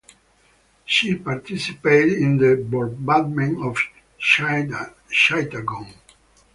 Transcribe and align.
She 0.83 1.13
participated 1.13 2.13
in 2.13 2.37
the 2.37 2.55
bombardment 2.67 3.63
of 3.63 3.77
Chittagong. 4.19 5.93